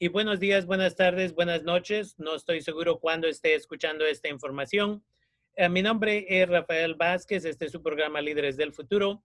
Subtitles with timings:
[0.00, 2.14] Y buenos días, buenas tardes, buenas noches.
[2.20, 5.04] No estoy seguro cuándo esté escuchando esta información.
[5.56, 9.24] Eh, mi nombre es Rafael Vázquez, este es su programa Líderes del Futuro.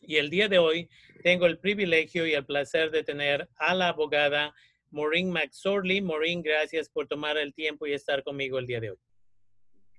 [0.00, 0.90] Y el día de hoy
[1.22, 4.52] tengo el privilegio y el placer de tener a la abogada
[4.90, 6.00] Maureen McSorley.
[6.00, 8.98] Maureen, gracias por tomar el tiempo y estar conmigo el día de hoy.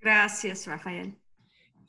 [0.01, 1.15] Gracias, Rafael.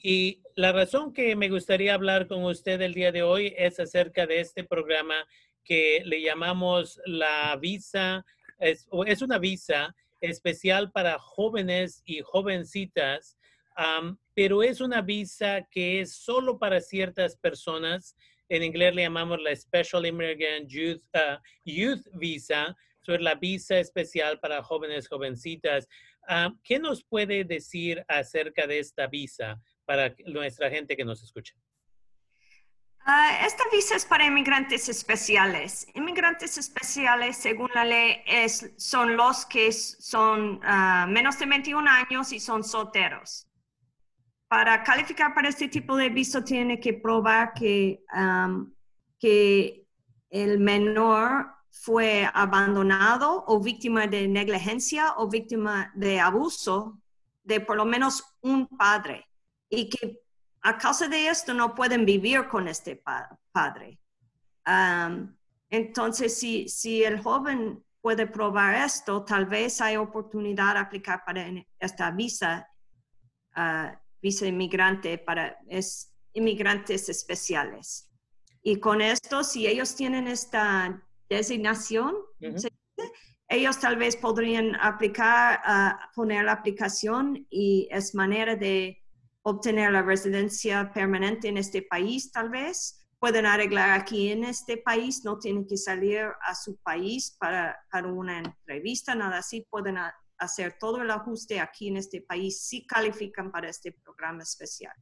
[0.01, 4.25] Y la razón que me gustaría hablar con usted el día de hoy es acerca
[4.25, 5.27] de este programa
[5.65, 8.25] que le llamamos la visa,
[8.59, 13.37] es, es una visa especial para jóvenes y jovencitas,
[14.35, 18.17] pero es una visa que es solo para ciertas personas.
[18.49, 22.77] En inglés le llamamos la Special Immigrant Youth, uh, Youth Visa,
[23.13, 25.89] es la visa especial para jóvenes, jovencitas.
[26.63, 31.55] ¿Qué nos puede decir acerca de esta visa para nuestra gente que nos escucha?
[33.07, 35.87] Ah, esta visa es para inmigrantes especiales.
[35.95, 42.33] Inmigrantes especiales, según la ley, es, son los que son uh, menos de 21 años
[42.33, 43.47] y son solteros.
[44.49, 48.05] Para calificar para este tipo de visa tiene que probar que,
[49.19, 49.87] que
[50.31, 57.01] el menor fue abandonado o víctima de negligencia o víctima de abuso
[57.43, 59.27] de por lo menos un padre
[59.69, 60.24] y que
[60.65, 63.03] a causa de esto no pueden vivir con este
[63.53, 64.01] padre.
[65.69, 71.47] entonces, si, si el joven puede probar esto, tal vez hay oportunidad de aplicar para
[71.79, 72.67] esta visa,
[73.57, 78.11] uh, visa inmigrante para es, inmigrantes especiales.
[78.63, 82.15] Y con esto, si ellos tienen esta designación,
[83.49, 89.04] ellos tal vez podrían aplicar, uh, poner la aplicación y es manera de
[89.45, 93.01] obtener la residencia permanente en este país, tal vez.
[93.19, 98.09] Pueden arreglar aquí en este país, no tienen que salir a su país para, para
[98.09, 99.67] una entrevista, nada así.
[99.71, 99.97] Pueden
[100.39, 104.95] hacer todo el ajuste aquí en este país si califican para este programa especial.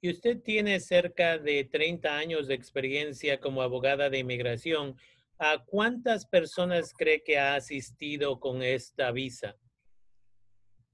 [0.00, 4.96] Y usted tiene cerca de 30 años de experiencia como abogada de inmigración.
[5.38, 9.56] ¿A cuántas personas cree que ha asistido con esta visa?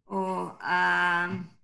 [0.07, 1.56] Oh, um,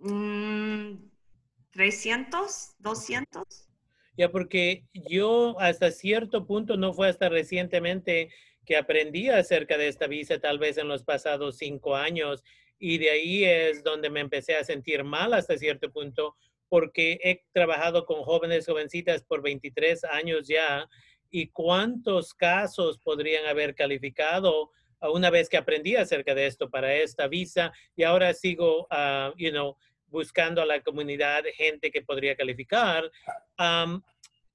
[0.00, 3.68] 300, mm, 200.
[4.16, 8.30] Ya, porque yo hasta cierto punto, no fue hasta recientemente
[8.64, 12.42] que aprendí acerca de esta visa, tal vez en los pasados cinco años,
[12.78, 16.36] y de ahí es donde me empecé a sentir mal hasta cierto punto,
[16.68, 20.88] porque he trabajado con jóvenes, jovencitas por 23 años ya,
[21.30, 24.70] y cuántos casos podrían haber calificado
[25.00, 29.50] una vez que aprendí acerca de esto para esta visa, y ahora sigo, uh, you
[29.50, 29.76] know,
[30.08, 33.10] buscando a la comunidad gente que podría calificar.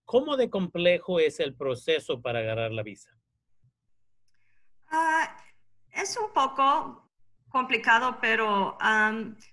[0.06, 3.09] ¿Cómo de complejo es el proceso para agarrar la visa?
[4.90, 5.38] Ah,
[5.90, 7.09] es un poco
[7.47, 8.78] complicado, pero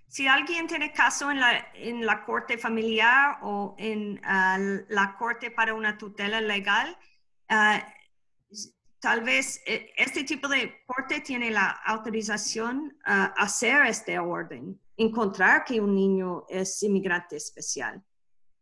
[0.08, 5.50] si alguien tiene caso en la, en la corte familiar o en ah, la corte
[5.50, 6.96] para una tutela legal,
[7.48, 7.86] ah,
[9.00, 15.64] tal vez eh, este tipo de corte tiene la autorización a hacer este orden encontrar
[15.64, 18.02] que un niño es inmigrante especial.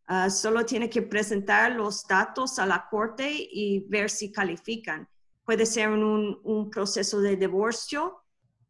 [0.06, 5.08] Ah, solo tiene que presentar los datos a la corte y ver si califican.
[5.44, 8.22] Puede ser un, un proceso de divorcio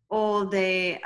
[0.09, 1.01] o de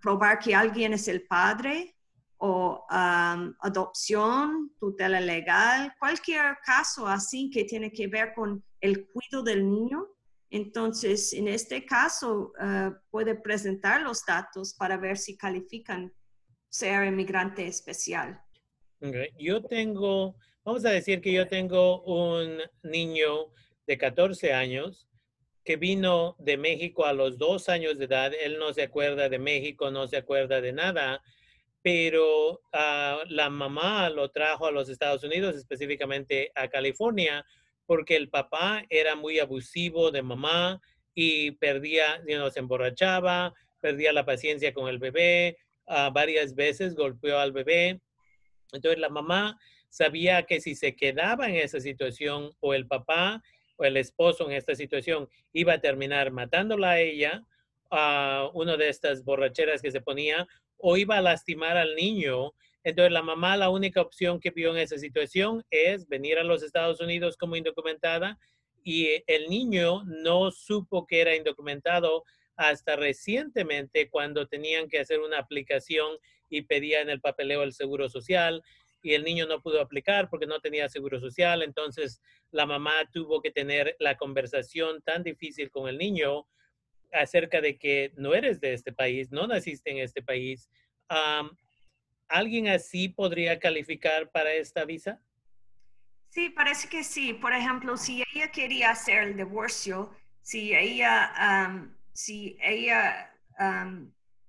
[0.00, 1.94] probar que alguien es el padre
[2.38, 9.68] o adopción, tutela legal, cualquier caso así que tiene que ver con el cuidado del
[9.68, 10.08] niño
[10.50, 16.12] entonces, en este caso, eh, puede presentar los datos para ver si califican
[16.68, 18.40] ser inmigrante especial.
[19.38, 23.52] Yo tengo, vamos a decir que yo tengo un niño
[23.86, 25.08] de 14 años
[25.64, 28.32] que vino de México a los dos años de edad.
[28.34, 31.22] Él no se acuerda de México, no se acuerda de nada,
[31.80, 37.44] pero ah, la mamá lo trajo a los Estados Unidos, específicamente a California,
[37.90, 40.80] porque el papá era muy abusivo de mamá
[41.12, 42.22] y perdía,
[42.52, 45.58] se emborrachaba, perdía la paciencia con el bebé,
[45.88, 48.00] ah, varias veces golpeó al bebé.
[48.72, 49.58] Entonces la mamá
[49.88, 53.42] sabía que si se quedaba en esa situación o el papá
[53.76, 57.42] o el esposo en esta situación iba a terminar matándola a ella,
[57.90, 60.46] a una de estas borracheras que se ponía,
[60.76, 64.78] o iba a lastimar al niño entonces, la mamá, la única opción que vio en
[64.78, 68.38] esa situación es venir a los Estados Unidos como indocumentada
[68.82, 72.24] y el niño no supo que era indocumentado
[72.56, 76.16] hasta recientemente cuando tenían que hacer una aplicación
[76.48, 78.62] y pedían el papeleo del Seguro Social.
[79.02, 81.62] y el niño no pudo aplicar porque no tenía seguro social.
[81.62, 86.46] Entonces la mamá tuvo que tener la conversación tan difícil con el niño
[87.10, 90.68] acerca de que no eres de este país, no naciste en este país.
[92.30, 95.20] ¿Alguien así podría calificar para esta visa?
[96.28, 97.34] Sí, parece que sí.
[97.34, 103.34] Por ejemplo, si ella quería hacer el divorcio, si ella, si ella,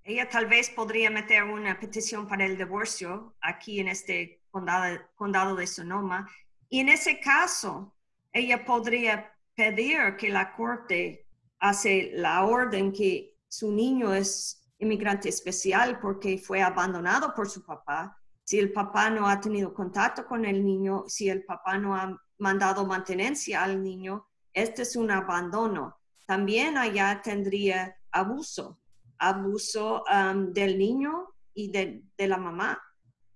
[0.04, 5.56] ella tal vez podría meter una petición para el divorcio aquí en este condado, condado
[5.56, 6.30] de Sonoma.
[6.70, 7.96] Y en ese caso,
[8.32, 11.26] ella podría pedir que la corte
[11.58, 18.18] hace la orden que su niño es inmigrante especial porque fue abandonado por su papá
[18.52, 22.22] si el papá no ha tenido contacto con el niño, si el papá no ha
[22.40, 25.98] mandado mantenencia al niño, este es un abandono.
[26.26, 28.82] También allá tendría abuso,
[29.18, 32.82] abuso um, del niño y de, la mamá.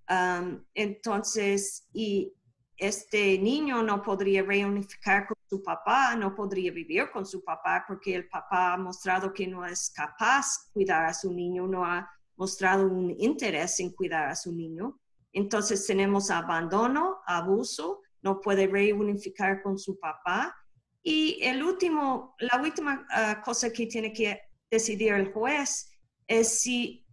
[0.10, 2.34] Um, entonces, y
[2.78, 8.16] este niño no podría reunificar con su papá, no podría vivir con su papá porque
[8.16, 12.10] el papá ha mostrado que no es capaz de cuidar a su niño, no ha
[12.36, 15.00] mostrado un interés en cuidar a su niño.
[15.32, 20.56] Entonces tenemos abandono, abuso, no puede reunificar con su papá.
[21.04, 25.92] Y el último, la última ah, cosa que tiene que decidir el juez
[26.28, 27.06] es si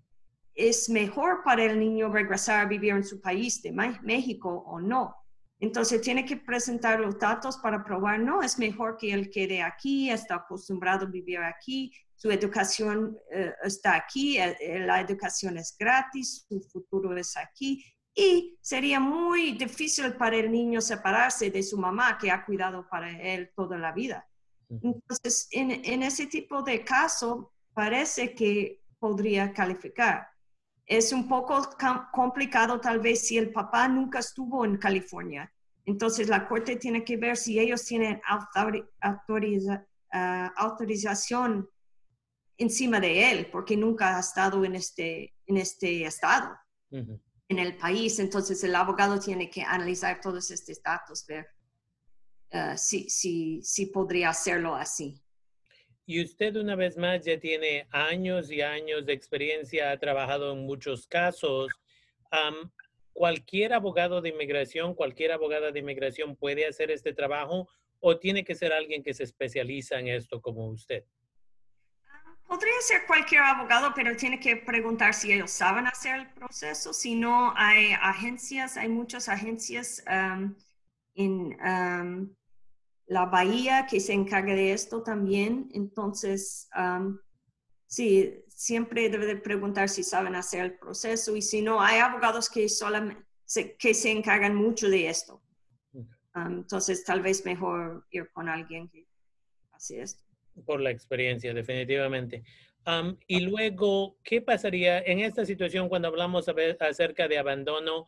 [0.55, 5.22] es mejor para el niño regresar a vivir en su país de México o no.
[5.63, 10.11] Entonces tiene que presentar los datos para probar, no, es mejor que él quede aquí,
[10.11, 15.77] está acostumbrado a vivir aquí, su educación eh, está aquí, eh, eh, la educación es
[15.79, 17.85] gratis, su futuro es aquí.
[18.13, 23.11] Y sería muy difícil para el niño separarse de su mamá que ha cuidado para
[23.23, 24.29] él toda la vida.
[24.69, 30.27] Entonces, en, ese tipo de caso, parece que podría calificar.
[30.87, 31.69] Es un poco
[32.13, 35.52] complicado tal vez si el papá nunca estuvo en California.
[35.85, 41.69] Entonces, la corte tiene que ver si ellos tienen ah, autorización
[42.59, 46.57] encima de él, porque nunca ha estado en este, en este estado,
[46.91, 48.19] en el país.
[48.19, 51.47] Entonces el abogado tiene que analizar todos estos datos, ver
[52.53, 55.21] uh, si, si, si podría hacerlo así.
[56.05, 60.67] Y usted una vez más ya tiene años y años de experiencia, ha trabajado en
[60.67, 61.71] muchos casos.
[63.13, 67.69] ¿Cualquier abogado de inmigración, cualquier abogada de inmigración puede hacer este trabajo
[68.01, 71.05] o tiene que ser alguien que se especializa en esto como usted?
[72.49, 76.93] Podría ser cualquier abogado, pero tiene que preguntar si ellos saben hacer el proceso.
[76.93, 80.05] Si no, hay agencias, hay muchas agencias
[81.15, 81.57] en
[83.07, 85.71] la bahía que se encarga de esto también.
[85.73, 86.69] Entonces,
[87.93, 91.37] sí, siempre debe de preguntar si saben hacer el proceso.
[91.37, 95.43] Y si no, hay abogados que solamente se, que se encargan mucho de esto.
[96.35, 99.07] entonces, tal vez mejor ir con alguien que
[99.73, 100.25] hace esto
[100.67, 102.43] por la experiencia, definitivamente.
[103.27, 106.47] y luego, ¿qué pasaría en esta situación cuando hablamos
[106.81, 108.07] acerca de abandono?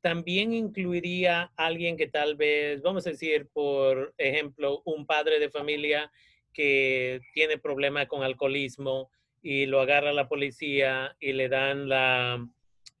[0.00, 6.10] También incluiría alguien que tal vez, vamos a decir, por ejemplo, un padre de familia
[6.52, 9.10] que tiene problema con alcoholismo
[9.42, 12.34] y lo agarra la policía y le dan la,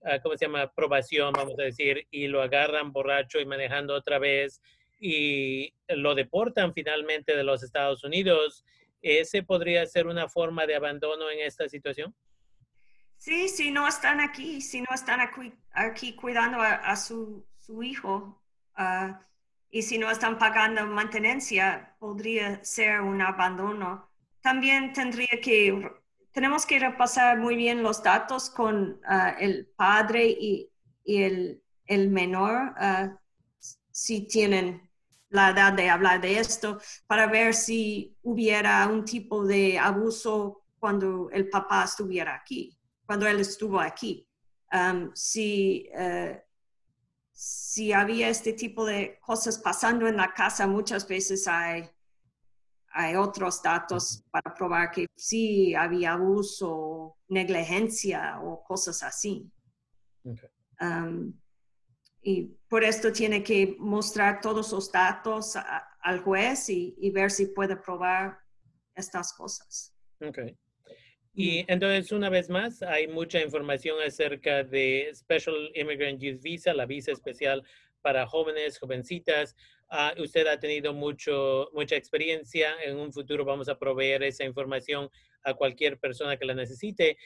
[0.04, 0.62] ah, ¿cómo se llama?
[0.62, 4.60] Aprobación, vamos a decir, y lo agarran borracho y manejando otra vez
[5.00, 8.64] y lo deportan finalmente de los Estados Unidos
[9.02, 12.14] ¿Ese podría ser una forma de abandono en esta situación?
[13.16, 15.20] Sí, si no están aquí, si no están
[15.72, 17.44] aquí, cuidando a, su,
[17.82, 18.40] hijo
[18.76, 19.20] ah,
[19.70, 24.08] y si no están pagando mantenencia, podría ser un abandono.
[24.40, 25.90] También tendría que,
[26.32, 30.70] tenemos que repasar muy bien los datos con ah, el padre y,
[31.04, 31.60] el,
[32.10, 33.18] menor, ah,
[33.90, 34.90] si tienen
[35.28, 41.30] la edad de hablar de esto para ver si hubiera un tipo de abuso cuando
[41.30, 44.26] el papá estuviera aquí, cuando él estuvo aquí.
[45.14, 46.42] Si, eh,
[47.32, 51.88] si había este tipo de cosas pasando en la casa, muchas veces hay,
[52.92, 59.50] hay otros datos para probar que sí había abuso, negligencia o cosas así.
[60.80, 61.32] Um,
[62.22, 65.54] y por esto tiene que mostrar todos los datos
[66.00, 68.38] al juez y, ver si puede probar
[68.94, 69.94] estas cosas.
[70.20, 70.38] Ok.
[71.34, 76.84] Y entonces, una vez más, hay mucha información acerca de Special Immigrant Youth Visa, la
[76.84, 77.64] visa especial
[78.02, 79.56] para jóvenes, jovencitas.
[79.88, 82.74] Ah, usted ha tenido mucho, mucha experiencia.
[82.84, 85.08] En un futuro vamos a proveer esa información
[85.44, 87.16] a cualquier persona que la necesite,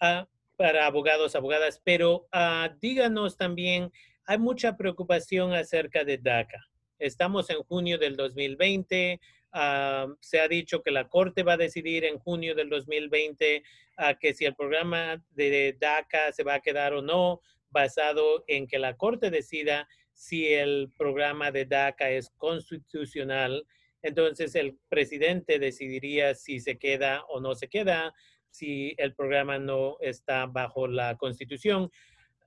[0.00, 0.24] uh,
[0.56, 1.80] para abogados, abogadas.
[1.84, 3.92] Pero uh, díganos también
[4.26, 6.68] hay mucha preocupación acerca de DACA.
[6.98, 9.20] Estamos en junio del 2020.
[9.52, 13.62] Ah, se ha dicho que la Corte va a decidir en junio del 2020
[13.98, 18.66] uh, que si el programa de DACA se va a quedar o no, basado en
[18.66, 23.66] que la Corte decida si el programa de DACA es constitucional.
[24.02, 28.14] Entonces el presidente decidiría si se queda o no se queda,
[28.50, 31.90] si el programa no está bajo la constitución.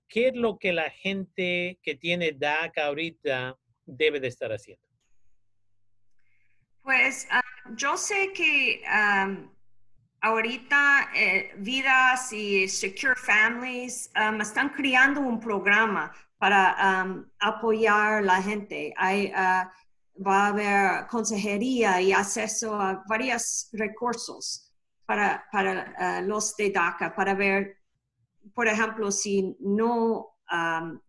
[0.08, 4.86] ¿Qué es lo que la gente que tiene DACA ahorita debe de estar haciendo?
[6.84, 7.42] Pues ah,
[7.76, 8.84] yo sé que
[10.22, 17.06] ahorita eh, Vidas y Secure Families están creando un programa para
[17.40, 18.94] apoyar a la gente.
[18.98, 19.72] Hay, ah,
[20.16, 24.72] va a haber consejería y acceso a varios recursos
[25.06, 27.78] para, para ah, los de DACA, para ver,
[28.54, 30.38] por ejemplo, si no,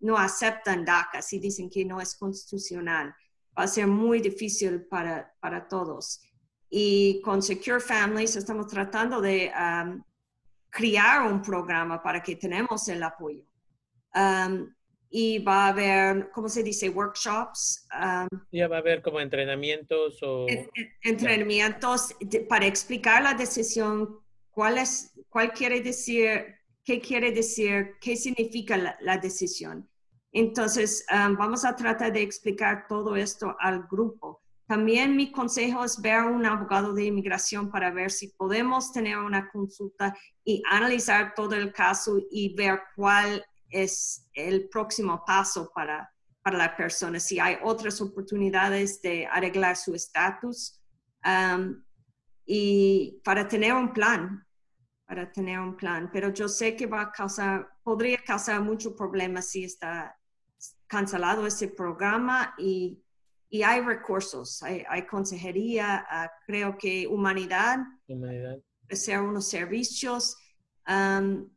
[0.00, 3.14] no aceptan DACA, si dicen que no es constitucional
[3.58, 6.20] va a ser muy difícil para, para todos.
[6.68, 10.02] Y con Secure Families estamos tratando de um,
[10.68, 13.42] crear un programa para que tenemos el apoyo.
[14.14, 14.74] Um,
[15.10, 16.88] y va a haber, ¿cómo se dice?
[16.88, 17.86] Workshops.
[17.94, 20.46] Um, ya va a haber como entrenamientos o...
[21.02, 22.14] entrenamientos
[22.48, 24.18] para explicar la decisión,
[24.50, 29.88] cuál, es, cuál quiere decir, qué quiere decir, qué significa la, la decisión.
[30.32, 34.42] Entonces, vamos a tratar de explicar todo esto al grupo.
[34.66, 39.16] También mi consejo es ver a un abogado de inmigración para ver si podemos tener
[39.16, 46.10] una consulta y analizar todo el caso y ver cuál es el próximo paso para,
[46.42, 50.80] para la persona, si hay otras oportunidades de arreglar su estatus
[52.44, 54.46] y para tener un plan,
[55.06, 56.08] para tener un plan.
[56.12, 60.16] Pero yo sé que va a causar, podría causar mucho problema si está
[60.86, 63.02] cancelado ese programa y,
[63.48, 68.58] y hay recursos, hay, consejería, ah, creo que humanidad, humanidad.
[68.90, 70.36] ser unos servicios
[70.88, 71.48] um,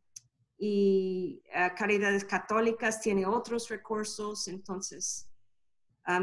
[0.62, 5.26] y uh, Caridades Católicas tiene otros recursos, entonces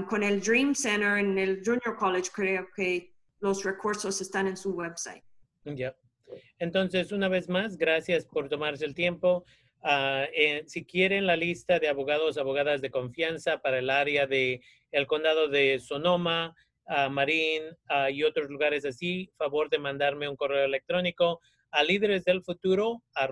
[0.10, 4.72] con el Dream Center en el Junior College creo que los recursos están en su
[4.72, 5.24] website.
[5.64, 5.96] Ya.
[6.60, 9.46] Entonces, una vez más, gracias por tomarse el tiempo.
[9.84, 14.62] Ah, eh, si quieren la lista de abogados, abogadas de confianza para el área de
[14.92, 16.56] el condado de Sonoma,
[16.88, 21.40] uh, Marín ah, y otros lugares así, favor de mandarme un correo electrónico
[21.72, 23.28] a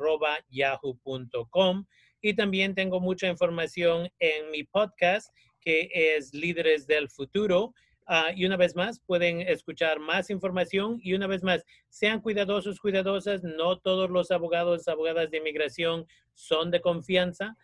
[0.49, 1.85] yahoo.com
[2.21, 5.29] y también tengo mucha información en mi podcast
[5.61, 7.73] que es Líderes del Futuro
[8.07, 12.79] Ah, y una vez más, pueden escuchar más información y una vez más, sean cuidadosos,
[12.79, 13.43] cuidadosas.
[13.43, 17.55] No todos los abogados, abogadas de inmigración son de confianza.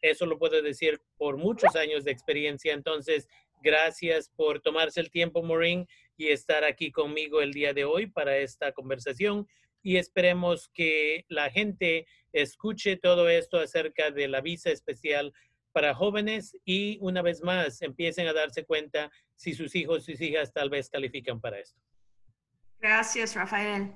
[0.00, 2.72] eso lo puedo decir por muchos años de experiencia.
[2.72, 3.28] Entonces,
[3.62, 8.38] gracias por tomarse el tiempo, Maureen, y estar aquí conmigo el día de hoy para
[8.38, 9.46] esta conversación
[9.84, 15.32] y esperemos que la gente escuche todo esto acerca de la visa especial
[15.72, 20.20] para jóvenes y una vez más empiecen a darse cuenta si sus hijos y sus
[20.22, 21.78] hijas tal vez califican para esto.
[22.80, 23.92] Gracias, Rafael.